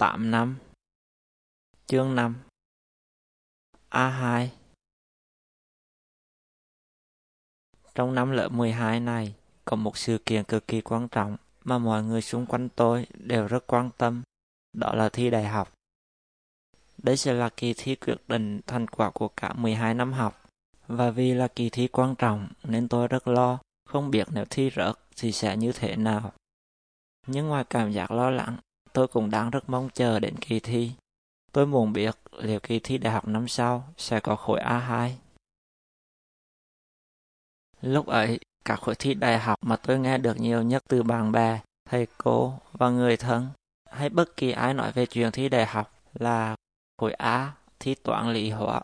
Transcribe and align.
8 0.00 0.30
năm 0.30 0.56
Chương 1.86 2.14
5 2.14 2.36
A2 3.90 4.48
Trong 7.94 8.14
năm 8.14 8.30
lớp 8.30 8.48
12 8.48 9.00
này, 9.00 9.34
có 9.64 9.76
một 9.76 9.96
sự 9.96 10.18
kiện 10.26 10.44
cực 10.44 10.68
kỳ 10.68 10.80
quan 10.80 11.08
trọng 11.08 11.36
mà 11.64 11.78
mọi 11.78 12.02
người 12.02 12.22
xung 12.22 12.46
quanh 12.46 12.68
tôi 12.68 13.06
đều 13.14 13.46
rất 13.46 13.66
quan 13.66 13.90
tâm, 13.98 14.22
đó 14.72 14.94
là 14.94 15.08
thi 15.08 15.30
đại 15.30 15.44
học. 15.44 15.72
Đây 16.98 17.16
sẽ 17.16 17.32
là 17.32 17.48
kỳ 17.48 17.74
thi 17.76 17.94
quyết 17.94 18.28
định 18.28 18.60
thành 18.66 18.86
quả 18.86 19.10
của 19.10 19.28
cả 19.28 19.52
12 19.52 19.94
năm 19.94 20.12
học, 20.12 20.44
và 20.86 21.10
vì 21.10 21.34
là 21.34 21.48
kỳ 21.48 21.70
thi 21.70 21.88
quan 21.88 22.14
trọng 22.14 22.48
nên 22.62 22.88
tôi 22.88 23.08
rất 23.08 23.28
lo, 23.28 23.58
không 23.84 24.10
biết 24.10 24.26
nếu 24.30 24.44
thi 24.50 24.70
rớt 24.76 24.96
thì 25.16 25.32
sẽ 25.32 25.56
như 25.56 25.72
thế 25.72 25.96
nào. 25.96 26.32
Nhưng 27.26 27.46
ngoài 27.48 27.64
cảm 27.70 27.92
giác 27.92 28.10
lo 28.10 28.30
lắng, 28.30 28.56
tôi 28.92 29.08
cũng 29.08 29.30
đang 29.30 29.50
rất 29.50 29.70
mong 29.70 29.88
chờ 29.94 30.20
đến 30.20 30.36
kỳ 30.36 30.60
thi. 30.60 30.92
Tôi 31.52 31.66
muốn 31.66 31.92
biết 31.92 32.16
liệu 32.38 32.60
kỳ 32.60 32.78
thi 32.78 32.98
đại 32.98 33.12
học 33.12 33.28
năm 33.28 33.48
sau 33.48 33.88
sẽ 33.96 34.20
có 34.20 34.36
khối 34.36 34.60
A2. 34.60 35.10
Lúc 37.80 38.06
ấy, 38.06 38.40
các 38.64 38.80
khối 38.80 38.94
thi 38.94 39.14
đại 39.14 39.38
học 39.38 39.58
mà 39.62 39.76
tôi 39.76 39.98
nghe 39.98 40.18
được 40.18 40.40
nhiều 40.40 40.62
nhất 40.62 40.82
từ 40.88 41.02
bạn 41.02 41.32
bè, 41.32 41.60
thầy 41.88 42.06
cô 42.18 42.54
và 42.72 42.90
người 42.90 43.16
thân, 43.16 43.48
hay 43.90 44.08
bất 44.08 44.36
kỳ 44.36 44.50
ai 44.50 44.74
nói 44.74 44.92
về 44.92 45.06
chuyện 45.06 45.32
thi 45.32 45.48
đại 45.48 45.66
học 45.66 45.92
là 46.14 46.56
khối 46.98 47.12
A 47.12 47.52
thi 47.78 47.94
toán 47.94 48.32
lý 48.32 48.50
hóa, 48.50 48.80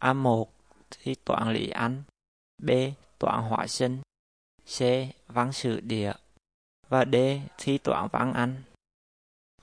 A1 0.00 0.44
thi 0.90 1.14
toán 1.24 1.52
lý 1.52 1.68
Anh, 1.68 2.02
B 2.62 2.70
toán 3.18 3.42
hóa 3.42 3.66
sinh, 3.66 3.98
C 4.78 4.80
văn 5.26 5.52
sử 5.52 5.80
địa 5.80 6.12
và 6.88 7.04
D 7.04 7.16
thi 7.58 7.78
toán 7.78 8.08
văn 8.12 8.32
Anh. 8.32 8.62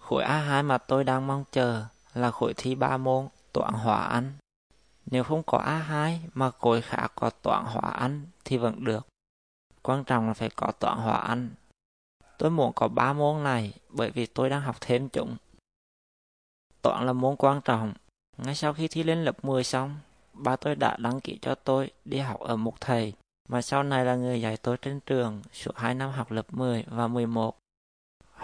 Khối 0.08 0.24
A2 0.24 0.64
mà 0.64 0.78
tôi 0.78 1.04
đang 1.04 1.28
mong 1.28 1.44
chờ 1.52 1.86
là 2.14 2.32
khối 2.32 2.54
thi 2.58 2.76
ba 2.76 2.98
môn 2.98 3.28
toán 3.54 3.74
hóa 3.74 4.04
Anh. 4.04 4.34
Nếu 5.06 5.24
không 5.24 5.44
có 5.44 5.58
A2 5.58 6.18
mà 6.34 6.52
khối 6.52 6.82
khác 6.82 7.12
có 7.16 7.30
toán 7.30 7.66
hóa 7.66 7.92
Anh 7.92 8.26
thì 8.46 8.58
vẫn 8.58 8.84
được. 8.84 9.08
Quan 9.82 10.04
trọng 10.04 10.28
là 10.28 10.34
phải 10.34 10.50
có 10.56 10.72
toán 10.80 10.98
hóa 10.98 11.18
Anh. 11.18 11.50
Tôi 12.38 12.52
muốn 12.52 12.74
có 12.74 12.88
ba 12.88 13.14
môn 13.14 13.44
này 13.44 13.74
bởi 13.90 14.12
vì 14.12 14.26
tôi 14.26 14.50
đang 14.50 14.62
học 14.62 14.76
thêm 14.82 15.10
chúng. 15.10 15.36
Toán 16.82 17.06
là 17.06 17.14
môn 17.14 17.36
quan 17.36 17.62
trọng. 17.62 17.94
Ngay 18.38 18.56
sau 18.56 18.74
khi 18.74 18.88
thi 18.88 19.04
lên 19.04 19.26
lớp 19.26 19.46
10 19.46 19.64
xong, 19.64 19.98
ba 20.34 20.56
tôi 20.56 20.76
đã 20.76 20.98
đăng 20.98 21.22
ký 21.22 21.40
cho 21.42 21.56
tôi 21.56 21.92
đi 22.06 22.18
học 22.18 22.40
ở 22.40 22.56
một 22.56 22.82
thầy 22.82 23.14
mà 23.50 23.62
sau 23.62 23.84
này 23.84 24.06
là 24.06 24.16
người 24.16 24.42
dạy 24.42 24.58
tôi 24.58 24.78
trên 24.78 25.00
trường 25.00 25.42
suốt 25.54 25.78
hai 25.78 25.96
năm 25.96 26.12
học 26.12 26.32
lớp 26.32 26.54
10 26.54 26.84
và 26.88 27.08
11. 27.08 27.58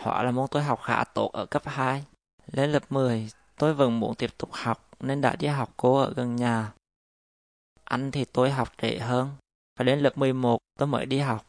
Hóa 0.04 0.24
là 0.24 0.32
môn 0.32 0.48
tôi 0.52 0.64
học 0.64 0.80
khá 0.84 1.04
tốt 1.04 1.32
ở 1.34 1.46
cấp 1.46 1.62
2. 1.66 2.04
Lên 2.52 2.72
lớp 2.72 2.92
10, 2.92 3.30
tôi 3.58 3.74
vẫn 3.74 4.00
muốn 4.00 4.16
tiếp 4.16 4.30
tục 4.38 4.50
học 4.54 4.88
nên 5.00 5.22
đã 5.22 5.36
đi 5.36 5.48
học 5.48 5.74
cô 5.78 5.98
ở 5.98 6.14
gần 6.14 6.36
nhà. 6.36 6.74
Anh 7.84 8.12
thì 8.12 8.26
tôi 8.26 8.52
học 8.52 8.70
trễ 8.78 8.98
hơn, 8.98 9.30
và 9.80 9.86
đến 9.86 10.00
lớp 10.00 10.18
11 10.18 10.58
tôi 10.80 10.88
mới 10.88 11.06
đi 11.06 11.20
học. 11.20 11.46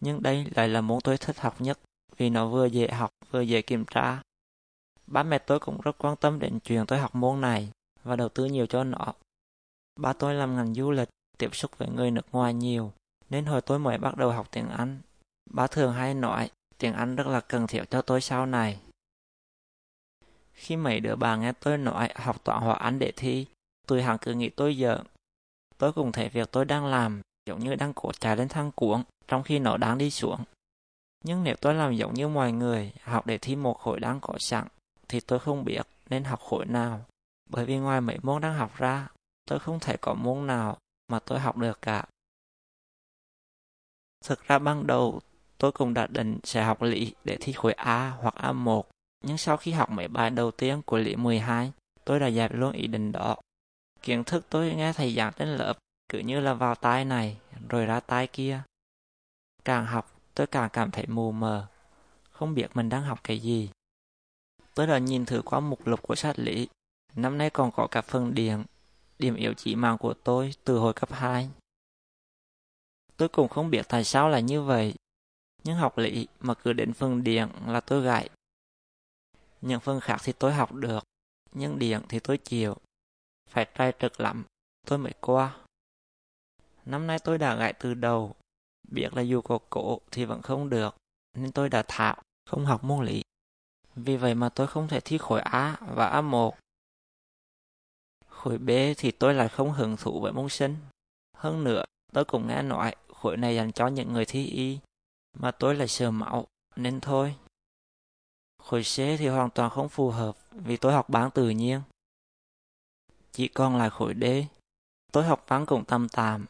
Nhưng 0.00 0.22
đây 0.22 0.46
lại 0.54 0.68
là 0.68 0.80
môn 0.80 0.98
tôi 1.04 1.18
thích 1.18 1.40
học 1.40 1.60
nhất 1.60 1.78
vì 2.16 2.30
nó 2.30 2.48
vừa 2.48 2.66
dễ 2.66 2.88
học 2.88 3.10
vừa 3.30 3.40
dễ 3.40 3.62
kiểm 3.62 3.84
tra. 3.84 4.22
Ba 5.06 5.22
mẹ 5.22 5.38
tôi 5.38 5.60
cũng 5.60 5.80
rất 5.80 5.98
quan 5.98 6.16
tâm 6.16 6.38
đến 6.38 6.58
chuyện 6.60 6.86
tôi 6.86 6.98
học 6.98 7.14
môn 7.14 7.40
này 7.40 7.70
và 8.02 8.16
đầu 8.16 8.28
tư 8.28 8.44
nhiều 8.44 8.66
cho 8.66 8.84
nó. 8.84 9.14
Ba 10.00 10.12
tôi 10.12 10.34
làm 10.34 10.56
ngành 10.56 10.74
du 10.74 10.90
lịch, 10.90 11.08
tiếp 11.38 11.54
xúc 11.54 11.78
với 11.78 11.88
người 11.88 12.10
nước 12.10 12.26
ngoài 12.32 12.54
nhiều, 12.54 12.92
nên 13.30 13.44
hồi 13.44 13.60
tôi 13.60 13.78
mới 13.78 13.98
bắt 13.98 14.16
đầu 14.16 14.30
học 14.30 14.48
tiếng 14.50 14.68
Anh. 14.68 14.98
Ba 15.50 15.66
thường 15.66 15.92
hay 15.92 16.14
nói 16.14 16.50
tiếng 16.78 16.94
Anh 16.94 17.16
rất 17.16 17.26
là 17.26 17.40
cần 17.40 17.66
thiết 17.66 17.84
cho 17.90 18.02
tôi 18.02 18.20
sau 18.20 18.46
này. 18.46 18.80
Khi 20.52 20.76
mấy 20.76 21.00
đứa 21.00 21.16
bạn 21.16 21.40
nghe 21.40 21.52
tôi 21.52 21.78
nói 21.78 22.08
học 22.16 22.44
toán 22.44 22.62
hóa 22.62 22.74
Anh 22.74 22.98
để 22.98 23.12
thi, 23.16 23.46
tôi 23.86 24.02
hẳn 24.02 24.18
cứ 24.20 24.34
nghĩ 24.34 24.48
tôi 24.48 24.74
giỡn. 24.74 25.02
Tôi 25.78 25.92
cũng 25.92 26.12
thấy 26.12 26.28
việc 26.28 26.48
tôi 26.52 26.64
đang 26.64 26.86
làm 26.86 27.22
giống 27.46 27.60
như 27.60 27.74
đang 27.74 27.92
cố 27.94 28.12
chạy 28.12 28.36
lên 28.36 28.48
thang 28.48 28.72
cuộn 28.72 29.02
trong 29.28 29.42
khi 29.42 29.58
nó 29.58 29.76
đang 29.76 29.98
đi 29.98 30.10
xuống. 30.10 30.44
Nhưng 31.24 31.44
nếu 31.44 31.56
tôi 31.60 31.74
làm 31.74 31.94
giống 31.94 32.14
như 32.14 32.28
mọi 32.28 32.52
người, 32.52 32.92
học 33.02 33.26
để 33.26 33.38
thi 33.38 33.56
một 33.56 33.78
khối 33.78 34.00
đang 34.00 34.20
có 34.20 34.34
sẵn, 34.38 34.68
thì 35.08 35.20
tôi 35.20 35.38
không 35.38 35.64
biết 35.64 35.86
nên 36.10 36.24
học 36.24 36.40
khối 36.40 36.66
nào. 36.66 37.04
Bởi 37.50 37.64
vì 37.64 37.78
ngoài 37.78 38.00
mấy 38.00 38.18
môn 38.22 38.42
đang 38.42 38.54
học 38.54 38.76
ra, 38.76 39.08
tôi 39.44 39.58
không 39.58 39.80
thể 39.80 39.96
có 40.00 40.14
môn 40.14 40.46
nào 40.46 40.78
mà 41.08 41.18
tôi 41.18 41.40
học 41.40 41.56
được 41.56 41.82
cả. 41.82 42.04
Thực 44.24 44.44
ra 44.44 44.58
ban 44.58 44.86
đầu, 44.86 45.20
tôi 45.58 45.72
cũng 45.72 45.94
đã 45.94 46.06
định 46.06 46.38
sẽ 46.44 46.64
học 46.64 46.82
lý 46.82 47.14
để 47.24 47.36
thi 47.40 47.52
khối 47.52 47.72
A 47.72 48.10
hoặc 48.10 48.34
A1, 48.34 48.82
nhưng 49.24 49.38
sau 49.38 49.56
khi 49.56 49.72
học 49.72 49.90
mấy 49.90 50.08
bài 50.08 50.30
đầu 50.30 50.50
tiên 50.50 50.82
của 50.86 50.98
lý 50.98 51.16
12, 51.16 51.72
tôi 52.04 52.20
đã 52.20 52.30
dẹp 52.30 52.54
luôn 52.54 52.72
ý 52.72 52.86
định 52.86 53.12
đó. 53.12 53.36
Kiến 54.02 54.24
thức 54.24 54.46
tôi 54.50 54.74
nghe 54.74 54.92
thầy 54.92 55.14
giảng 55.14 55.32
trên 55.36 55.48
lớp 55.48 55.78
cứ 56.08 56.18
như 56.18 56.40
là 56.40 56.54
vào 56.54 56.74
tai 56.74 57.04
này 57.04 57.38
rồi 57.68 57.86
ra 57.86 58.00
tai 58.00 58.26
kia. 58.26 58.62
Càng 59.64 59.86
học, 59.86 60.12
tôi 60.34 60.46
càng 60.46 60.70
cảm 60.72 60.90
thấy 60.90 61.06
mù 61.06 61.32
mờ, 61.32 61.66
không 62.30 62.54
biết 62.54 62.70
mình 62.74 62.88
đang 62.88 63.02
học 63.02 63.20
cái 63.24 63.38
gì. 63.38 63.70
Tôi 64.74 64.86
đã 64.86 64.98
nhìn 64.98 65.24
thử 65.24 65.42
qua 65.42 65.60
mục 65.60 65.86
lục 65.86 66.02
của 66.02 66.14
sách 66.14 66.38
lý, 66.38 66.68
năm 67.14 67.38
nay 67.38 67.50
còn 67.50 67.72
có 67.72 67.86
cả 67.90 68.00
phần 68.00 68.34
điện, 68.34 68.64
điểm 69.18 69.34
yếu 69.34 69.54
chỉ 69.54 69.74
mạng 69.74 69.98
của 69.98 70.14
tôi 70.14 70.54
từ 70.64 70.78
hồi 70.78 70.92
cấp 70.92 71.12
2. 71.12 71.50
Tôi 73.16 73.28
cũng 73.28 73.48
không 73.48 73.70
biết 73.70 73.86
tại 73.88 74.04
sao 74.04 74.28
là 74.28 74.40
như 74.40 74.62
vậy, 74.62 74.94
nhưng 75.64 75.76
học 75.76 75.98
lý 75.98 76.26
mà 76.40 76.54
cứ 76.54 76.72
đến 76.72 76.92
phần 76.92 77.24
điện 77.24 77.48
là 77.66 77.80
tôi 77.80 78.02
gãy. 78.02 78.28
Những 79.60 79.80
phần 79.80 80.00
khác 80.00 80.16
thì 80.24 80.32
tôi 80.32 80.52
học 80.52 80.72
được, 80.72 81.04
nhưng 81.52 81.78
điện 81.78 82.02
thì 82.08 82.20
tôi 82.20 82.38
chịu. 82.38 82.76
Phải 83.50 83.66
trai 83.74 83.92
trực 83.98 84.20
lắm, 84.20 84.44
tôi 84.86 84.98
mới 84.98 85.12
qua. 85.20 85.56
Năm 86.84 87.06
nay 87.06 87.18
tôi 87.24 87.38
đã 87.38 87.54
gãy 87.54 87.72
từ 87.72 87.94
đầu, 87.94 88.34
biết 88.88 89.14
là 89.14 89.22
dù 89.22 89.40
có 89.40 89.58
cổ 89.70 90.00
thì 90.10 90.24
vẫn 90.24 90.42
không 90.42 90.70
được, 90.70 90.96
nên 91.34 91.52
tôi 91.52 91.68
đã 91.68 91.82
thạo, 91.88 92.22
không 92.46 92.66
học 92.66 92.84
môn 92.84 93.04
lý. 93.04 93.22
Vì 93.96 94.16
vậy 94.16 94.34
mà 94.34 94.48
tôi 94.48 94.66
không 94.66 94.88
thể 94.88 95.00
thi 95.00 95.18
khối 95.18 95.40
A 95.40 95.76
và 95.80 96.22
A1. 96.22 96.50
Khối 98.28 98.58
B 98.58 98.70
thì 98.96 99.10
tôi 99.10 99.34
lại 99.34 99.48
không 99.48 99.72
hưởng 99.72 99.96
thụ 99.96 100.20
với 100.20 100.32
môn 100.32 100.48
sinh. 100.48 100.76
Hơn 101.36 101.64
nữa, 101.64 101.84
tôi 102.12 102.24
cũng 102.24 102.46
nghe 102.46 102.62
nói 102.62 102.96
khối 103.12 103.36
này 103.36 103.56
dành 103.56 103.72
cho 103.72 103.86
những 103.86 104.12
người 104.12 104.24
thi 104.24 104.46
y, 104.46 104.78
mà 105.32 105.50
tôi 105.50 105.74
lại 105.74 105.88
sợ 105.88 106.10
máu, 106.10 106.46
nên 106.76 107.00
thôi. 107.00 107.36
Khối 108.62 108.82
C 108.82 108.96
thì 108.96 109.28
hoàn 109.28 109.50
toàn 109.50 109.70
không 109.70 109.88
phù 109.88 110.10
hợp 110.10 110.36
vì 110.50 110.76
tôi 110.76 110.92
học 110.92 111.08
bán 111.08 111.30
tự 111.30 111.50
nhiên. 111.50 111.82
Chỉ 113.32 113.48
còn 113.48 113.76
lại 113.76 113.90
khối 113.90 114.14
D. 114.20 114.24
Tôi 115.12 115.24
học 115.24 115.44
bán 115.48 115.66
cũng 115.66 115.84
tầm 115.84 116.08
tạm. 116.08 116.46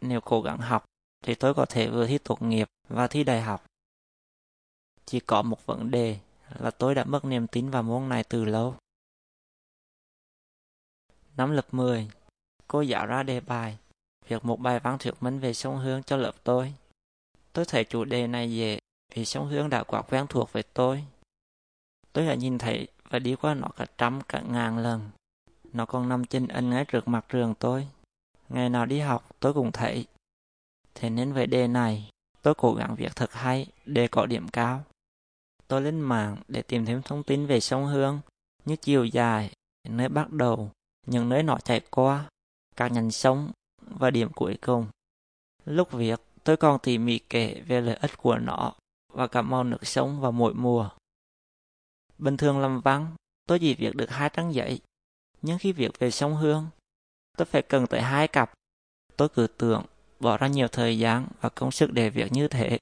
Nếu 0.00 0.20
cố 0.20 0.42
gắng 0.42 0.58
học 0.58 0.84
thì 1.24 1.34
tôi 1.34 1.54
có 1.54 1.66
thể 1.68 1.90
vừa 1.90 2.06
thi 2.06 2.18
tốt 2.18 2.42
nghiệp 2.42 2.68
và 2.88 3.06
thi 3.08 3.24
đại 3.24 3.42
học. 3.42 3.64
Chỉ 5.04 5.20
có 5.20 5.42
một 5.42 5.66
vấn 5.66 5.90
đề 5.90 6.18
là 6.58 6.70
tôi 6.70 6.94
đã 6.94 7.04
mất 7.04 7.24
niềm 7.24 7.46
tin 7.46 7.70
vào 7.70 7.82
môn 7.82 8.08
này 8.08 8.24
từ 8.24 8.44
lâu. 8.44 8.76
Năm 11.36 11.50
lớp 11.50 11.74
10, 11.74 12.10
cô 12.68 12.80
giáo 12.80 13.06
ra 13.06 13.22
đề 13.22 13.40
bài, 13.40 13.78
việc 14.28 14.44
một 14.44 14.60
bài 14.60 14.80
văn 14.80 14.98
thuyết 14.98 15.14
minh 15.20 15.38
về 15.38 15.54
sông 15.54 15.78
Hương 15.78 16.02
cho 16.02 16.16
lớp 16.16 16.32
tôi. 16.44 16.74
Tôi 17.56 17.64
thấy 17.64 17.84
chủ 17.84 18.04
đề 18.04 18.26
này 18.26 18.52
dễ 18.52 18.78
vì 19.14 19.24
sông 19.24 19.48
Hương 19.48 19.70
đã 19.70 19.82
quá 19.82 20.02
quen 20.02 20.26
thuộc 20.28 20.52
với 20.52 20.62
tôi. 20.62 21.04
Tôi 22.12 22.26
đã 22.26 22.34
nhìn 22.34 22.58
thấy 22.58 22.88
và 23.08 23.18
đi 23.18 23.34
qua 23.34 23.54
nó 23.54 23.68
cả 23.76 23.86
trăm 23.98 24.20
cả 24.28 24.40
ngàn 24.40 24.78
lần. 24.78 25.10
Nó 25.72 25.86
còn 25.86 26.08
nằm 26.08 26.24
trên 26.24 26.48
ân 26.48 26.70
ngay 26.70 26.84
trước 26.84 27.08
mặt 27.08 27.24
trường 27.28 27.54
tôi. 27.54 27.88
Ngày 28.48 28.68
nào 28.68 28.86
đi 28.86 29.00
học 29.00 29.36
tôi 29.40 29.54
cũng 29.54 29.72
thấy. 29.72 30.06
Thế 30.94 31.10
nên 31.10 31.32
về 31.32 31.46
đề 31.46 31.68
này, 31.68 32.10
tôi 32.42 32.54
cố 32.54 32.74
gắng 32.74 32.94
việc 32.94 33.16
thật 33.16 33.32
hay 33.32 33.66
để 33.86 34.08
có 34.08 34.26
điểm 34.26 34.48
cao. 34.48 34.84
Tôi 35.68 35.82
lên 35.82 36.00
mạng 36.00 36.36
để 36.48 36.62
tìm 36.62 36.86
thêm 36.86 37.02
thông 37.02 37.22
tin 37.22 37.46
về 37.46 37.60
sông 37.60 37.86
Hương 37.86 38.20
như 38.64 38.76
chiều 38.76 39.04
dài, 39.04 39.50
nơi 39.88 40.08
bắt 40.08 40.30
đầu, 40.30 40.70
những 41.06 41.28
nơi 41.28 41.42
nó 41.42 41.58
chạy 41.58 41.80
qua, 41.90 42.28
các 42.76 42.92
nhánh 42.92 43.10
sông 43.10 43.50
và 43.80 44.10
điểm 44.10 44.32
cuối 44.32 44.58
cùng. 44.60 44.86
Lúc 45.64 45.92
việc 45.92 46.25
tôi 46.46 46.56
còn 46.56 46.78
tỉ 46.78 46.98
mỉ 46.98 47.18
kể 47.18 47.62
về 47.66 47.80
lợi 47.80 47.96
ích 47.96 48.18
của 48.18 48.38
nó 48.38 48.72
và 49.12 49.26
cả 49.26 49.42
màu 49.42 49.64
nước 49.64 49.86
sống 49.86 50.20
vào 50.20 50.32
mỗi 50.32 50.54
mùa. 50.54 50.88
Bình 52.18 52.36
thường 52.36 52.60
làm 52.60 52.80
văn, 52.80 53.16
tôi 53.48 53.58
chỉ 53.58 53.74
viết 53.74 53.96
được 53.96 54.10
hai 54.10 54.30
trang 54.32 54.54
giấy, 54.54 54.80
nhưng 55.42 55.58
khi 55.58 55.72
viết 55.72 55.98
về 55.98 56.10
sông 56.10 56.36
Hương, 56.36 56.66
tôi 57.36 57.46
phải 57.46 57.62
cần 57.62 57.86
tới 57.86 58.02
hai 58.02 58.28
cặp. 58.28 58.52
Tôi 59.16 59.28
cứ 59.28 59.46
tưởng 59.46 59.84
bỏ 60.20 60.36
ra 60.36 60.46
nhiều 60.46 60.68
thời 60.68 60.98
gian 60.98 61.26
và 61.40 61.48
công 61.48 61.70
sức 61.70 61.92
để 61.92 62.10
việc 62.10 62.32
như 62.32 62.48
thế, 62.48 62.78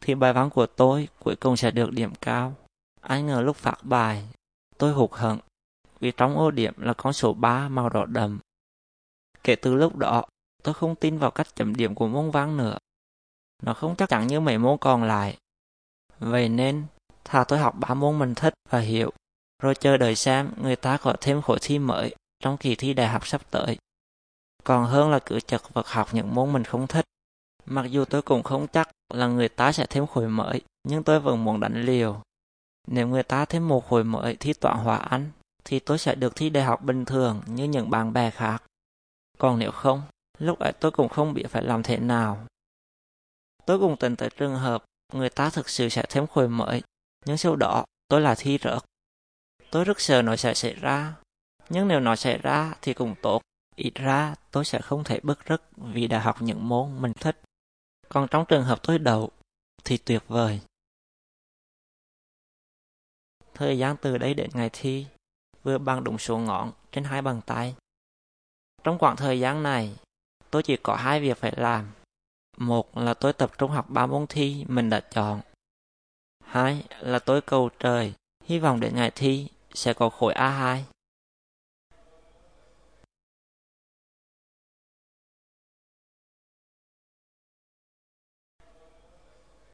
thì 0.00 0.14
bài 0.14 0.32
văn 0.32 0.50
của 0.50 0.66
tôi 0.66 1.08
cuối 1.18 1.36
cùng 1.36 1.56
sẽ 1.56 1.70
được 1.70 1.90
điểm 1.92 2.12
cao. 2.20 2.54
Ai 3.00 3.22
ngờ 3.22 3.40
lúc 3.40 3.56
phát 3.56 3.78
bài, 3.82 4.28
tôi 4.78 4.92
hụt 4.92 5.10
hận 5.12 5.38
vì 6.00 6.12
trong 6.16 6.36
ô 6.36 6.50
điểm 6.50 6.74
là 6.76 6.94
con 6.94 7.12
số 7.12 7.32
3 7.32 7.68
màu 7.68 7.88
đỏ 7.88 8.06
đậm. 8.06 8.38
Kể 9.44 9.56
từ 9.56 9.74
lúc 9.74 9.96
đó, 9.96 10.24
tôi 10.62 10.74
không 10.74 10.94
tin 10.94 11.18
vào 11.18 11.30
cách 11.30 11.54
chấm 11.54 11.74
điểm 11.74 11.94
của 11.94 12.08
môn 12.08 12.30
văn 12.30 12.56
nữa. 12.56 12.78
Nó 13.62 13.74
không 13.74 13.96
chắc 13.96 14.08
chắn 14.08 14.26
như 14.26 14.40
mấy 14.40 14.58
môn 14.58 14.78
còn 14.78 15.04
lại. 15.04 15.38
Vậy 16.18 16.48
nên, 16.48 16.86
thà 17.24 17.44
tôi 17.44 17.58
học 17.58 17.74
ba 17.78 17.94
môn 17.94 18.18
mình 18.18 18.34
thích 18.34 18.54
và 18.70 18.78
hiểu, 18.78 19.12
rồi 19.62 19.74
chờ 19.74 19.96
đợi 19.96 20.14
xem 20.14 20.50
người 20.62 20.76
ta 20.76 20.96
có 20.96 21.14
thêm 21.20 21.42
khối 21.42 21.58
thi 21.60 21.78
mới 21.78 22.14
trong 22.40 22.56
kỳ 22.56 22.74
thi 22.74 22.94
đại 22.94 23.08
học 23.08 23.26
sắp 23.26 23.40
tới. 23.50 23.76
Còn 24.64 24.84
hơn 24.84 25.10
là 25.10 25.18
cứ 25.18 25.40
chật 25.40 25.62
vật 25.72 25.86
học 25.86 26.08
những 26.12 26.34
môn 26.34 26.52
mình 26.52 26.64
không 26.64 26.86
thích. 26.86 27.04
Mặc 27.66 27.86
dù 27.90 28.04
tôi 28.04 28.22
cũng 28.22 28.42
không 28.42 28.66
chắc 28.68 28.88
là 29.14 29.26
người 29.26 29.48
ta 29.48 29.72
sẽ 29.72 29.86
thêm 29.90 30.06
khối 30.06 30.28
mới, 30.28 30.60
nhưng 30.84 31.02
tôi 31.02 31.20
vẫn 31.20 31.44
muốn 31.44 31.60
đánh 31.60 31.82
liều. 31.82 32.20
Nếu 32.86 33.08
người 33.08 33.22
ta 33.22 33.44
thêm 33.44 33.68
một 33.68 33.88
khối 33.88 34.04
mới 34.04 34.36
thi 34.36 34.52
toán 34.52 34.78
hóa 34.78 34.96
Anh, 34.96 35.30
thì 35.64 35.78
tôi 35.78 35.98
sẽ 35.98 36.14
được 36.14 36.36
thi 36.36 36.50
đại 36.50 36.64
học 36.64 36.82
bình 36.82 37.04
thường 37.04 37.42
như 37.46 37.64
những 37.64 37.90
bạn 37.90 38.12
bè 38.12 38.30
khác. 38.30 38.62
Còn 39.38 39.58
nếu 39.58 39.70
không, 39.70 40.02
lúc 40.38 40.58
ấy 40.58 40.72
tôi 40.72 40.90
cũng 40.90 41.08
không 41.08 41.34
biết 41.34 41.46
phải 41.48 41.62
làm 41.62 41.82
thế 41.82 41.96
nào. 41.96 42.46
Tôi 43.66 43.78
cũng 43.78 43.96
tình 43.96 44.16
tới 44.16 44.30
trường 44.36 44.56
hợp 44.56 44.84
người 45.12 45.30
ta 45.30 45.50
thực 45.50 45.68
sự 45.68 45.88
sẽ 45.88 46.02
thêm 46.08 46.26
khôi 46.26 46.48
mới, 46.48 46.82
nhưng 47.24 47.38
sau 47.38 47.56
đó 47.56 47.84
tôi 48.08 48.20
là 48.20 48.34
thi 48.38 48.58
rớt. 48.62 48.82
Tôi 49.70 49.84
rất 49.84 50.00
sợ 50.00 50.22
nó 50.22 50.36
sẽ 50.36 50.54
xảy 50.54 50.74
ra, 50.74 51.14
nhưng 51.68 51.88
nếu 51.88 52.00
nó 52.00 52.16
xảy 52.16 52.38
ra 52.38 52.74
thì 52.82 52.94
cũng 52.94 53.14
tốt, 53.22 53.42
ít 53.76 53.94
ra 53.94 54.34
tôi 54.50 54.64
sẽ 54.64 54.80
không 54.80 55.04
thể 55.04 55.20
bức 55.22 55.46
rứt 55.46 55.62
vì 55.76 56.06
đã 56.06 56.20
học 56.20 56.42
những 56.42 56.68
môn 56.68 57.02
mình 57.02 57.12
thích. 57.12 57.40
Còn 58.08 58.28
trong 58.30 58.44
trường 58.48 58.64
hợp 58.64 58.78
tôi 58.82 58.98
đậu 58.98 59.30
thì 59.84 59.96
tuyệt 59.96 60.22
vời. 60.28 60.60
Thời 63.54 63.78
gian 63.78 63.96
từ 64.02 64.18
đây 64.18 64.34
đến 64.34 64.50
ngày 64.54 64.70
thi 64.72 65.06
vừa 65.62 65.78
bằng 65.78 66.04
đúng 66.04 66.18
số 66.18 66.38
ngọn 66.38 66.72
trên 66.92 67.04
hai 67.04 67.22
bàn 67.22 67.40
tay. 67.46 67.74
Trong 68.84 68.98
khoảng 68.98 69.16
thời 69.16 69.40
gian 69.40 69.62
này, 69.62 69.96
tôi 70.50 70.62
chỉ 70.62 70.76
có 70.82 70.96
hai 70.96 71.20
việc 71.20 71.36
phải 71.36 71.52
làm. 71.56 71.92
Một 72.56 72.98
là 72.98 73.14
tôi 73.14 73.32
tập 73.32 73.50
trung 73.58 73.70
học 73.70 73.90
ba 73.90 74.06
môn 74.06 74.26
thi 74.26 74.64
mình 74.68 74.90
đã 74.90 75.00
chọn. 75.00 75.40
Hai 76.44 76.84
là 77.00 77.18
tôi 77.18 77.40
cầu 77.40 77.70
trời, 77.80 78.12
hy 78.44 78.58
vọng 78.58 78.80
đến 78.80 78.94
ngày 78.94 79.10
thi 79.14 79.48
sẽ 79.74 79.92
có 79.92 80.08
khối 80.08 80.34
A2. 80.34 80.80